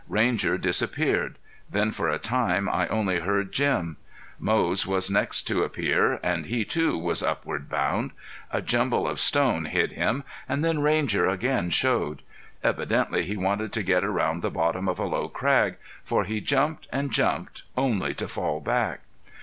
Ranger 0.09 0.57
disappeared. 0.57 1.37
Then 1.69 1.91
for 1.91 2.09
a 2.09 2.17
time 2.17 2.67
I 2.67 2.87
only 2.87 3.19
heard 3.19 3.51
Jim. 3.51 3.97
Moze 4.39 4.87
was 4.87 5.11
next 5.11 5.43
to 5.43 5.61
appear 5.61 6.19
and 6.23 6.47
he, 6.47 6.65
too, 6.65 6.97
was 6.97 7.21
upward 7.21 7.69
bound. 7.69 8.09
A 8.49 8.63
jumble 8.63 9.07
of 9.07 9.19
stone 9.19 9.65
hid 9.65 9.91
him, 9.91 10.23
and 10.49 10.65
then 10.65 10.79
Ranger 10.81 11.27
again 11.27 11.69
showed. 11.69 12.23
Evidently 12.63 13.25
he 13.25 13.37
wanted 13.37 13.71
to 13.73 13.83
get 13.83 14.03
around 14.03 14.41
the 14.41 14.49
bottom 14.49 14.89
of 14.89 14.97
a 14.97 15.05
low 15.05 15.27
crag, 15.29 15.75
for 16.03 16.23
he 16.23 16.41
jumped 16.41 16.87
and 16.91 17.11
jumped 17.11 17.61
only 17.77 18.15
to 18.15 18.27
fall 18.27 18.59
back. 18.59 19.01